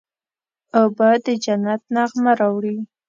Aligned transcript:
اوبه 0.79 1.09
د 1.25 1.27
جنت 1.43 1.81
نغمه 1.95 2.31
راوړي. 2.39 2.75